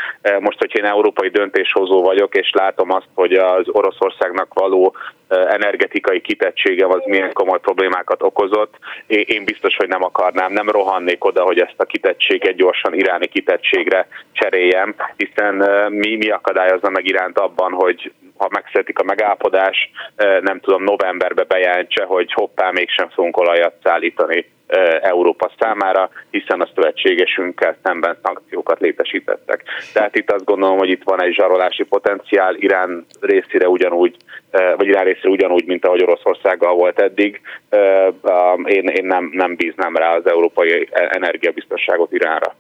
[0.41, 4.95] Most, hogyha én európai döntéshozó vagyok, és látom azt, hogy az Oroszországnak való
[5.29, 8.75] energetikai kitettségem az milyen komoly problémákat okozott.
[9.07, 14.09] Én biztos, hogy nem akarnám, nem rohannék oda, hogy ezt a kitettséget gyorsan iráni kitettségre
[14.33, 15.55] cseréljem, hiszen
[15.91, 19.91] mi, mi akadályozna meg iránt abban, hogy ha megszületik a megállapodás,
[20.41, 24.55] nem tudom, novemberbe bejelentse, hogy hoppá, mégsem fogunk olajat szállítani
[25.01, 29.63] Európa számára, hiszen a szövetségesünkkel szemben szankciókat létesítettek.
[29.93, 34.17] Tehát itt azt gondolom, hogy itt van egy zsarolási potenciál Irán részére ugyanúgy,
[34.77, 37.41] vagy Irán részére ugyanúgy, mint ahogy Oroszországgal volt eddig.
[38.65, 42.55] Én, én nem, nem bíznám rá az európai energiabiztonságot Iránra.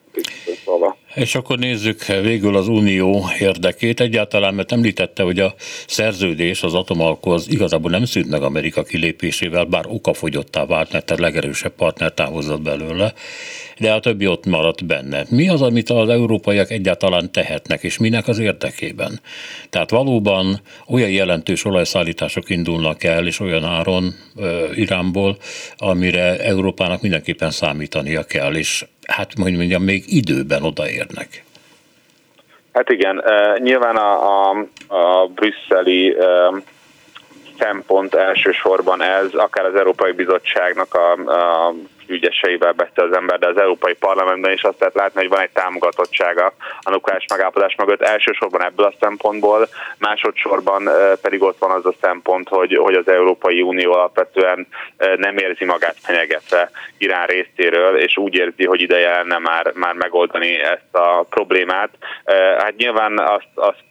[1.14, 5.54] És akkor nézzük végül az Unió érdekét egyáltalán, mert említette, hogy a
[5.86, 11.72] szerződés az atomalkoz igazából nem szűnt meg Amerika kilépésével, bár okafogyottá vált, mert a legerősebb
[11.96, 13.12] partner távozott belőle,
[13.78, 15.22] de a többi ott maradt benne.
[15.30, 19.20] Mi az, amit az európaiak egyáltalán tehetnek, és minek az érdekében?
[19.70, 24.14] Tehát valóban olyan jelentős olajszállítások indulnak el, és olyan áron
[24.74, 25.36] Iránból,
[25.76, 31.44] amire Európának mindenképpen számítania kell, és hát mondjam, még időben odaérnek.
[32.72, 33.22] Hát igen,
[33.58, 34.12] nyilván a,
[34.48, 36.16] a, a brüsszeli
[37.58, 41.74] szempont elsősorban ez, akár az Európai Bizottságnak a, a
[42.08, 45.50] ügyeseivel beszél az ember, de az Európai Parlamentben is azt lehet látni, hogy van egy
[45.50, 50.88] támogatottsága a nukleáris megállapodás mögött, elsősorban ebből a szempontból, másodszorban
[51.22, 54.66] pedig ott van az a szempont, hogy, hogy az Európai Unió alapvetően
[55.16, 60.60] nem érzi magát fenyegetve Irán részéről, és úgy érzi, hogy ideje lenne már, már megoldani
[60.60, 61.90] ezt a problémát.
[62.58, 63.84] Hát nyilván azt, azt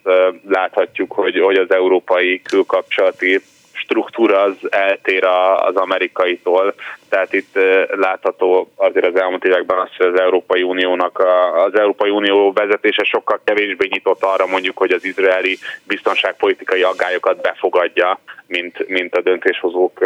[0.48, 3.42] láthatjuk, hogy, hogy az európai külkapcsolati
[3.86, 5.24] struktúra az eltér
[5.56, 6.74] az amerikaitól,
[7.10, 7.60] tehát itt
[7.90, 11.24] látható azért az elmúlt években az, hogy az Európai Uniónak,
[11.66, 18.20] az Európai Unió vezetése sokkal kevésbé nyitott arra mondjuk, hogy az izraeli biztonságpolitikai aggályokat befogadja,
[18.48, 20.00] mint, mint a döntéshozók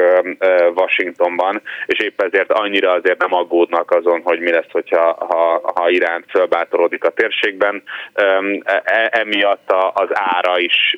[0.76, 5.90] Washingtonban, és épp ezért annyira azért nem aggódnak azon, hogy mi lesz, hogyha ha, ha
[5.90, 7.84] Irán fölbátorodik a térségben.
[8.14, 10.98] E, emiatt az ára is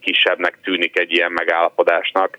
[0.00, 1.32] kisebbnek tűnik egy ilyen
[2.12, 2.38] megállapodásnak,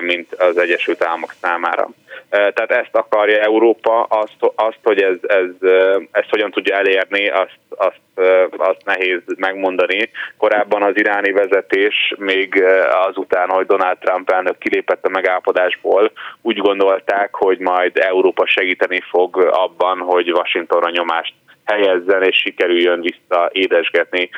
[0.00, 1.88] mint az Egyesült Államok számára.
[2.30, 5.70] Tehát ezt akarja Európa, azt, azt hogy ez, ez,
[6.10, 10.10] ezt hogyan tudja elérni, azt, azt, azt nehéz megmondani.
[10.36, 12.64] Korábban az iráni vezetés még
[13.08, 16.12] azután, hogy Donald Trump elnök kilépett a megállapodásból,
[16.42, 21.34] úgy gondolták, hogy majd Európa segíteni fog abban, hogy Washingtonra nyomást
[21.70, 24.30] helyezzen és sikerüljön vissza édesgetni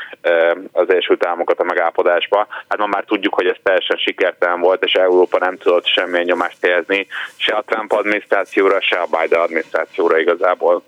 [0.73, 2.47] az Egyesült Államokat a megállapodásba.
[2.69, 6.59] Hát ma már tudjuk, hogy ez teljesen sikertelen volt, és Európa nem tudott semmilyen nyomást
[6.61, 7.07] helyezni
[7.37, 10.83] se a Trump adminisztrációra, se a Biden adminisztrációra igazából.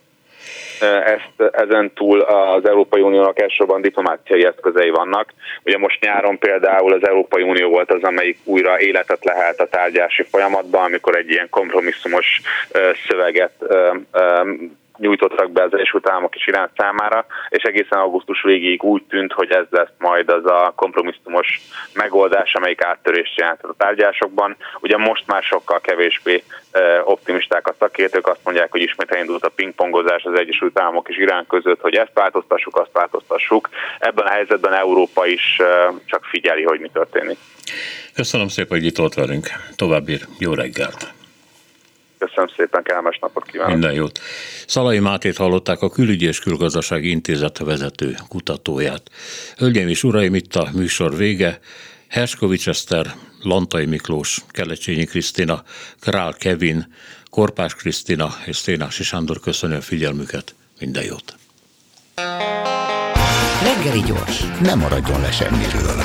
[1.04, 5.32] Ezt, ezen túl az Európai Uniónak elsősorban diplomáciai eszközei vannak.
[5.64, 10.22] Ugye most nyáron például az Európai Unió volt az, amelyik újra életet lehet a tárgyási
[10.22, 12.40] folyamatban, amikor egy ilyen kompromisszumos
[13.08, 13.52] szöveget
[14.98, 19.50] nyújtottak be az Egyesült Államok és Irán számára, és egészen augusztus végéig úgy tűnt, hogy
[19.50, 21.60] ez lesz majd az a kompromisszumos
[21.94, 24.56] megoldás, amelyik áttörést jelent a tárgyásokban.
[24.80, 26.42] Ugye most már sokkal kevésbé
[27.04, 31.46] optimisták a szakértők, azt mondják, hogy ismét elindult a pingpongozás az Egyesült Államok és Irán
[31.46, 33.68] között, hogy ezt változtassuk, azt változtassuk.
[33.98, 35.56] Ebben a helyzetben Európa is
[36.04, 37.38] csak figyeli, hogy mi történik.
[38.14, 39.46] Köszönöm szépen, hogy itt volt velünk.
[39.76, 41.23] További jó reggelt!
[42.24, 43.72] Köszönöm szépen, kellemes napot kívánok.
[43.72, 44.18] Minden jót.
[44.66, 49.02] Szalai Mátét hallották a Külügyi és Külgazdasági Intézet vezető kutatóját.
[49.56, 51.58] Hölgyeim és uraim, itt a műsor vége.
[52.08, 53.06] Herskovics Eszter,
[53.42, 55.62] Lantai Miklós, Kelecsényi Krisztina,
[56.00, 56.94] Král Kevin,
[57.30, 60.54] Korpás Krisztina és Szénási Sándor köszönöm a figyelmüket.
[60.80, 61.34] Minden jót.
[63.62, 66.02] Reggeli gyors, nem maradjon le semmiről.